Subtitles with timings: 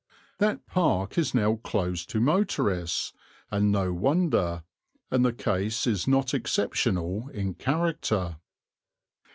[0.39, 3.13] That park is now closed to motorists,
[3.51, 4.63] and no wonder;
[5.11, 8.37] and the case is not exceptional in character.